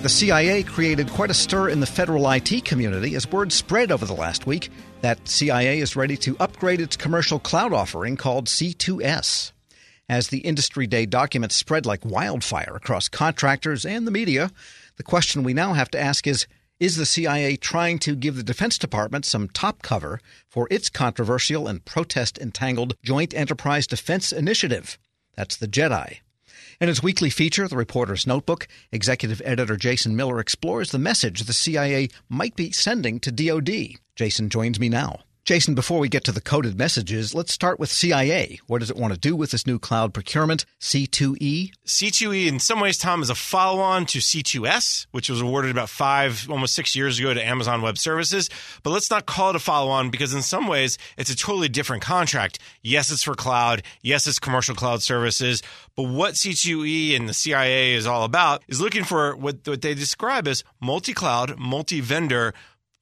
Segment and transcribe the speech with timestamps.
[0.00, 4.06] The CIA created quite a stir in the federal IT community as word spread over
[4.06, 9.50] the last week that CIA is ready to upgrade its commercial cloud offering called C2S.
[10.08, 14.52] As the Industry Day documents spread like wildfire across contractors and the media,
[14.98, 16.46] the question we now have to ask is
[16.78, 21.66] Is the CIA trying to give the Defense Department some top cover for its controversial
[21.66, 24.96] and protest entangled Joint Enterprise Defense Initiative?
[25.34, 26.18] That's the JEDI.
[26.80, 31.52] In his weekly feature, The Reporter's Notebook, executive editor Jason Miller explores the message the
[31.52, 33.98] CIA might be sending to DoD.
[34.14, 35.24] Jason joins me now.
[35.48, 38.60] Jason, before we get to the coded messages, let's start with CIA.
[38.66, 41.70] What does it want to do with this new cloud procurement, C2E?
[41.86, 45.88] C2E, in some ways, Tom, is a follow on to C2S, which was awarded about
[45.88, 48.50] five, almost six years ago to Amazon Web Services.
[48.82, 51.70] But let's not call it a follow on because, in some ways, it's a totally
[51.70, 52.58] different contract.
[52.82, 53.82] Yes, it's for cloud.
[54.02, 55.62] Yes, it's commercial cloud services.
[55.96, 59.94] But what C2E and the CIA is all about is looking for what, what they
[59.94, 62.52] describe as multi cloud, multi vendor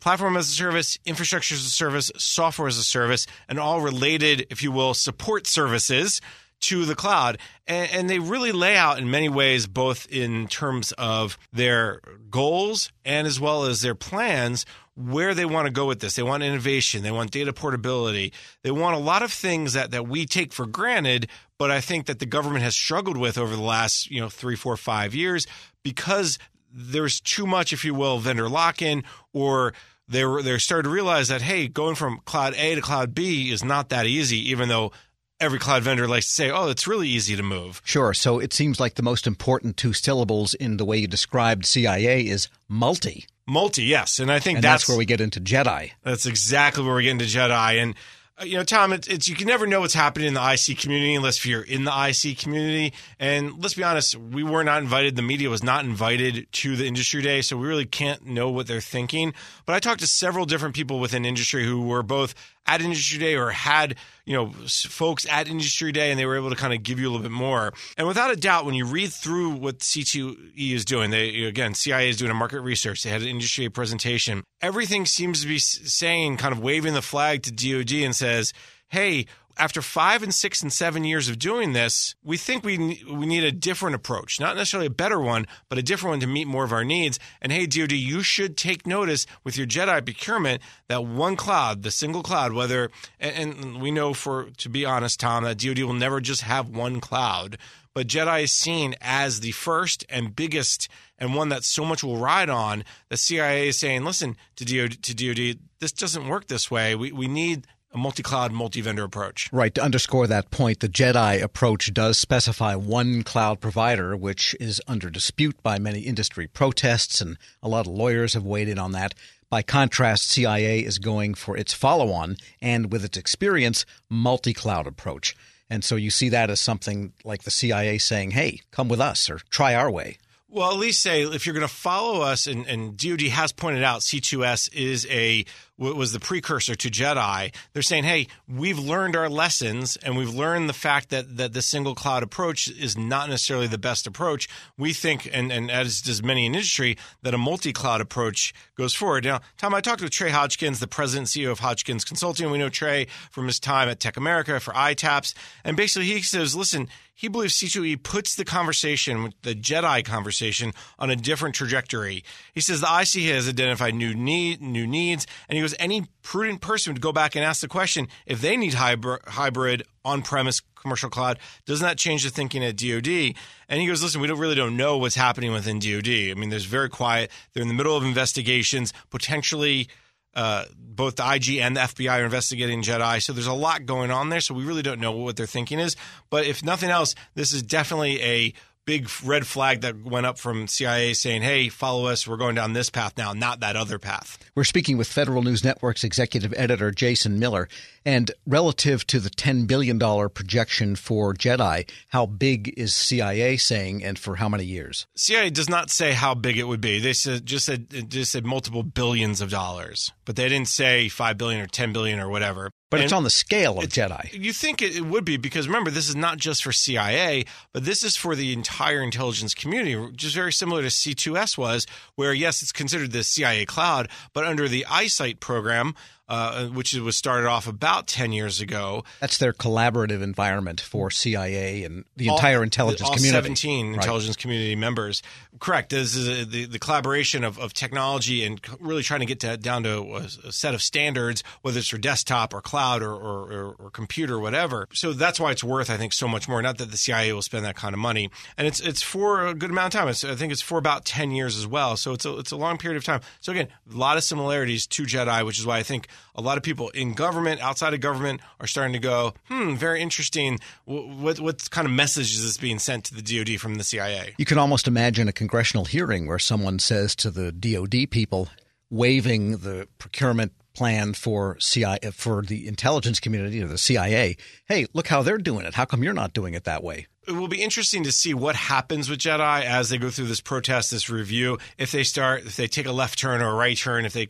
[0.00, 4.46] platform as a service, infrastructure as a service, software as a service, and all related,
[4.50, 6.20] if you will, support services
[6.60, 7.38] to the cloud.
[7.66, 12.90] And, and, they really lay out in many ways, both in terms of their goals
[13.04, 14.64] and as well as their plans,
[14.96, 16.16] where they want to go with this.
[16.16, 20.08] They want innovation, they want data portability, they want a lot of things that, that
[20.08, 23.62] we take for granted, but I think that the government has struggled with over the
[23.62, 25.46] last, you know, three, four, five years
[25.82, 26.38] because
[26.76, 29.72] there's too much, if you will, vendor lock in or
[30.08, 33.64] they're they're starting to realize that hey, going from cloud A to cloud B is
[33.64, 34.92] not that easy, even though
[35.40, 37.82] every cloud vendor likes to say, oh, it's really easy to move.
[37.84, 38.14] Sure.
[38.14, 42.26] So it seems like the most important two syllables in the way you described CIA
[42.26, 43.26] is multi.
[43.46, 44.18] Multi, yes.
[44.18, 45.92] And I think that's, that's, where we get into JEDI.
[46.02, 47.82] That's exactly where we get into JEDI.
[47.82, 47.94] And
[48.38, 50.78] Uh, you know, Tom, it's, it's, you can never know what's happening in the IC
[50.78, 52.92] community unless you're in the IC community.
[53.18, 55.16] And let's be honest, we were not invited.
[55.16, 58.66] The media was not invited to the industry day, so we really can't know what
[58.66, 59.32] they're thinking.
[59.64, 62.34] But I talked to several different people within industry who were both
[62.66, 66.50] at Industry Day or had you know folks at Industry Day, and they were able
[66.50, 67.72] to kind of give you a little bit more.
[67.96, 72.10] And without a doubt, when you read through what C2E is doing, they again CIA
[72.10, 73.02] is doing a market research.
[73.02, 74.44] They had an Industry presentation.
[74.60, 78.52] Everything seems to be saying, kind of waving the flag to DoD and says,
[78.88, 83.26] "Hey." After five and six and seven years of doing this, we think we we
[83.26, 86.46] need a different approach, not necessarily a better one, but a different one to meet
[86.46, 87.18] more of our needs.
[87.40, 91.90] And hey, DoD, you should take notice with your JEDI procurement that one cloud, the
[91.90, 96.20] single cloud, whether and, we know for to be honest, Tom, that DoD will never
[96.20, 97.56] just have one cloud,
[97.94, 102.18] but JEDI is seen as the first and biggest and one that so much will
[102.18, 102.84] ride on.
[103.08, 106.94] The CIA is saying, listen to DoD, to DoD this doesn't work this way.
[106.94, 109.50] We we need a multi-cloud, multi-vendor approach.
[109.52, 109.74] Right.
[109.74, 115.08] To underscore that point, the JEDI approach does specify one cloud provider, which is under
[115.08, 119.14] dispute by many industry protests, and a lot of lawyers have weighed in on that.
[119.48, 125.36] By contrast, CIA is going for its follow-on and, with its experience, multi-cloud approach.
[125.70, 129.30] And so you see that as something like the CIA saying, "Hey, come with us
[129.30, 130.18] or try our way."
[130.48, 133.82] Well, at least say if you're going to follow us, and, and DoD has pointed
[133.82, 135.44] out C2S is a
[135.78, 137.54] was the precursor to JEDI.
[137.72, 141.62] They're saying, hey, we've learned our lessons, and we've learned the fact that that the
[141.62, 144.48] single cloud approach is not necessarily the best approach.
[144.78, 148.94] We think, and, and as does many in industry, that a multi cloud approach goes
[148.94, 149.24] forward.
[149.24, 152.50] Now, Tom, I talked with Trey Hodgkins, the president and CEO of Hodgkins Consulting.
[152.50, 156.88] We know Trey from his time at TechAmerica for ITAPS, and basically he says, listen
[157.16, 162.22] he believes C2E puts the conversation, the JEDI conversation, on a different trajectory.
[162.52, 166.60] He says the IC has identified new need, new needs, and he goes, any prudent
[166.60, 171.10] person would go back and ask the question if they need hybrid, hybrid on-premise commercial
[171.10, 173.34] cloud, doesn't that change the thinking at DoD?
[173.68, 176.08] And he goes, listen, we don't really don't know what's happening within DoD.
[176.08, 177.30] I mean, there's very quiet.
[177.52, 179.88] They're in the middle of investigations, potentially
[180.36, 183.22] uh, both the IG and the FBI are investigating JEDI.
[183.22, 184.40] So there's a lot going on there.
[184.40, 185.96] So we really don't know what their thinking is.
[186.30, 188.54] But if nothing else, this is definitely a
[188.86, 192.26] big red flag that went up from CIA saying, hey, follow us.
[192.26, 194.38] We're going down this path now, not that other path.
[194.54, 197.68] We're speaking with Federal News Network's executive editor, Jason Miller.
[198.04, 199.98] And relative to the $10 billion
[200.30, 205.06] projection for JEDI, how big is CIA saying and for how many years?
[205.16, 207.00] CIA does not say how big it would be.
[207.00, 211.36] They said, just said, just said multiple billions of dollars, but they didn't say 5
[211.36, 212.70] billion or 10 billion or whatever.
[212.90, 214.32] But and it's on the scale of JEDI.
[214.32, 218.04] You think it would be because remember, this is not just for CIA, but this
[218.04, 222.62] is for the entire intelligence community, which is very similar to C2S was, where yes,
[222.62, 225.94] it's considered the CIA cloud, but under the IC ITE program,
[226.28, 229.04] uh, which was started off about 10 years ago.
[229.20, 233.36] That's their collaborative environment for CIA and the entire all, intelligence all community.
[233.36, 233.94] 17 Right.
[233.96, 235.22] intelligence community members.
[235.60, 235.90] Correct.
[235.90, 239.56] This is a, the, the collaboration of, of technology and really trying to get to,
[239.56, 243.52] down to a, a set of standards, whether it's for desktop or cloud or, or,
[243.52, 244.88] or, or computer or whatever.
[244.92, 246.60] So that's why it's worth, I think, so much more.
[246.60, 248.30] Not that the CIA will spend that kind of money.
[248.58, 250.08] And it's it's for a good amount of time.
[250.08, 251.96] It's, I think it's for about 10 years as well.
[251.96, 253.20] So it's a, it's a long period of time.
[253.40, 256.56] So again, a lot of similarities to Jedi, which is why I think a lot
[256.56, 260.58] of people in government, outside of government, are starting to go, hmm, very interesting.
[260.84, 263.84] What, what, what kind of message is this being sent to the DoD from the
[263.84, 264.34] CIA?
[264.38, 268.48] You can almost imagine a congressional hearing where someone says to the DoD people,
[268.90, 274.36] waiving the procurement plan for CIA for the intelligence community or the CIA,
[274.66, 275.74] hey, look how they're doing it.
[275.74, 277.06] How come you're not doing it that way?
[277.26, 280.40] it will be interesting to see what happens with Jedi as they go through this
[280.40, 281.58] protest, this review.
[281.76, 284.28] If they start, if they take a left turn or a right turn, if they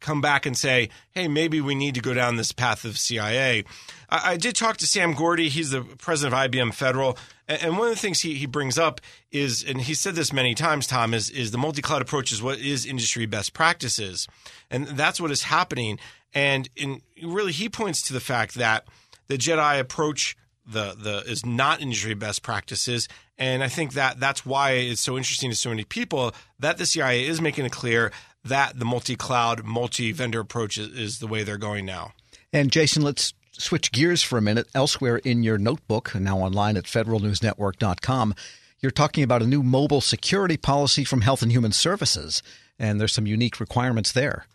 [0.00, 3.64] come back and say, "Hey, maybe we need to go down this path of CIA."
[4.08, 5.48] I, I did talk to Sam Gordy.
[5.48, 7.18] He's the president of IBM Federal,
[7.48, 9.00] and, and one of the things he, he brings up
[9.30, 12.42] is, and he said this many times, Tom, is is the multi cloud approach is
[12.42, 14.26] what is industry best practices,
[14.70, 15.98] and that's what is happening.
[16.32, 18.86] And in really, he points to the fact that
[19.26, 20.36] the Jedi approach
[20.66, 25.16] the the is not industry best practices, and I think that that's why it's so
[25.16, 28.12] interesting to so many people that the CIA is making it clear
[28.44, 32.12] that the multi-cloud, multi-vendor approach is, is the way they're going now.
[32.52, 34.68] And Jason, let's switch gears for a minute.
[34.74, 38.34] Elsewhere in your notebook, now online at federalnewsnetwork.com,
[38.80, 42.42] you're talking about a new mobile security policy from Health and Human Services,
[42.78, 44.46] and there's some unique requirements there.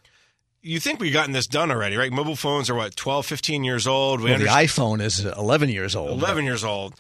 [0.64, 2.12] You think we've gotten this done already, right?
[2.12, 4.20] Mobile phones are what 12, 15 years old.
[4.20, 6.10] We Well, the iPhone is 11 years old.
[6.10, 6.96] 11 years old.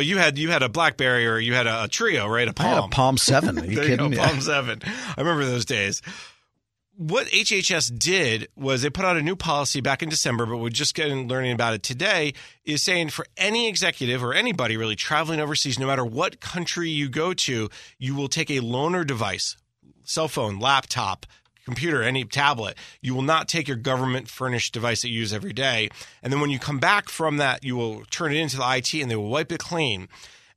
[0.00, 2.48] But you had you had a BlackBerry or you had a, a Treo, right?
[2.48, 2.84] A I had Palm.
[2.84, 3.58] a Palm 7.
[3.58, 4.12] Are you kidding?
[4.12, 4.80] you go, Palm Seven.
[4.82, 6.00] I remember those days.
[6.96, 10.70] What HHS did was they put out a new policy back in December, but we're
[10.70, 12.32] just getting learning about it today.
[12.64, 17.10] Is saying for any executive or anybody really traveling overseas, no matter what country you
[17.10, 17.68] go to,
[17.98, 19.58] you will take a loaner device,
[20.04, 21.26] cell phone, laptop,
[21.70, 22.76] computer, any tablet.
[23.00, 25.88] You will not take your government furnished device that you use every day.
[26.22, 28.92] And then when you come back from that, you will turn it into the IT
[28.94, 30.08] and they will wipe it clean.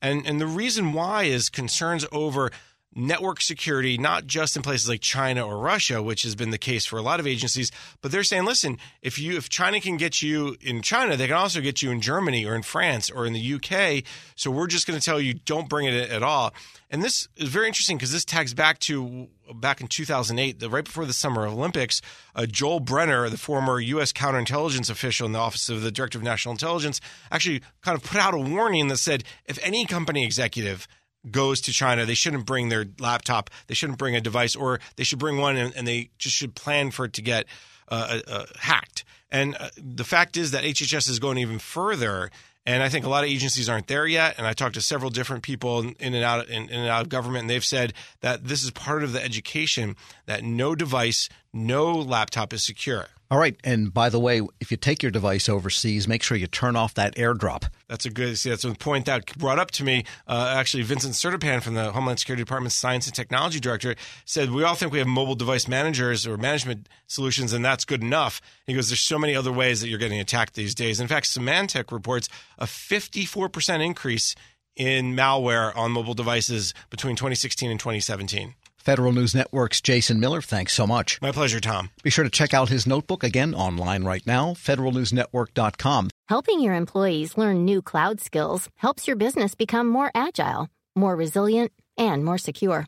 [0.01, 2.51] And and the reason why is concerns over
[2.95, 6.85] network security, not just in places like China or Russia, which has been the case
[6.85, 10.21] for a lot of agencies, but they're saying, listen, if you if China can get
[10.21, 13.33] you in China, they can also get you in Germany or in France or in
[13.33, 14.03] the UK.
[14.35, 16.53] So we're just going to tell you don't bring it at all.
[16.89, 20.85] And this is very interesting because this tags back to back in 2008, the right
[20.85, 22.01] before the Summer Olympics.
[22.35, 24.13] Uh, Joel Brenner, the former U.S.
[24.13, 27.01] counterintelligence official in the Office of the Director of National Intelligence,
[27.31, 30.87] actually kind of put out a warning that said if any company executive
[31.29, 35.03] goes to China, they shouldn't bring their laptop, they shouldn't bring a device, or they
[35.03, 37.45] should bring one and, and they just should plan for it to get
[37.89, 39.03] uh, uh, hacked.
[39.31, 42.29] And uh, the fact is that HHS is going even further.
[42.65, 44.35] And I think a lot of agencies aren't there yet.
[44.37, 47.09] And I talked to several different people in and out in, in and out of
[47.09, 49.95] government, and they've said that this is part of the education
[50.27, 53.07] that no device, no laptop is secure.
[53.33, 53.59] All right.
[53.63, 56.93] And by the way, if you take your device overseas, make sure you turn off
[56.93, 57.67] that airdrop.
[57.89, 58.37] That's a good.
[58.37, 60.03] See, that's a point that brought up to me.
[60.27, 64.63] Uh, actually, Vincent Sritapan from the Homeland Security Department's Science and Technology Director said we
[64.63, 68.39] all think we have mobile device managers or management solutions, and that's good enough.
[68.67, 71.25] He goes, "There's so many other ways that you're getting attacked these days." In fact,
[71.25, 74.35] Symantec reports a 54 percent increase
[74.75, 78.53] in malware on mobile devices between 2016 and 2017.
[78.83, 81.21] Federal News Network's Jason Miller, thanks so much.
[81.21, 81.89] My pleasure, Tom.
[82.03, 86.09] Be sure to check out his notebook again online right now, federalnewsnetwork.com.
[86.27, 91.71] Helping your employees learn new cloud skills helps your business become more agile, more resilient,
[91.97, 92.85] and more secure.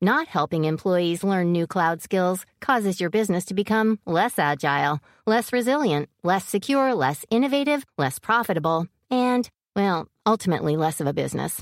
[0.00, 5.52] Not helping employees learn new cloud skills causes your business to become less agile, less
[5.52, 11.60] resilient, less secure, less innovative, less profitable, and, well, ultimately less of a business.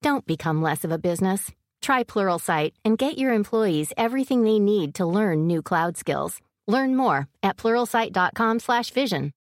[0.00, 1.50] Don't become less of a business.
[1.80, 6.40] Try Pluralsight and get your employees everything they need to learn new cloud skills.
[6.66, 9.32] Learn more at pluralsight.com/vision.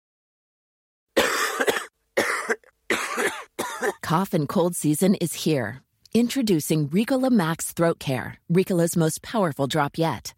[4.03, 5.83] Cough and cold season is here.
[6.15, 10.33] Introducing Ricola Max Throat Care, Ricola's most powerful drop yet.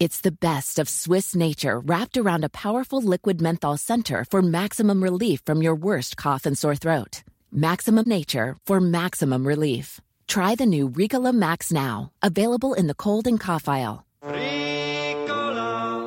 [0.00, 5.00] It's the best of Swiss nature wrapped around a powerful liquid menthol center for maximum
[5.00, 7.22] relief from your worst cough and sore throat.
[7.52, 10.00] Maximum nature for maximum relief.
[10.32, 14.06] Try the new Ricola Max now, available in the cold and cough aisle.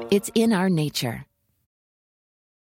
[0.10, 1.28] It's in our nature.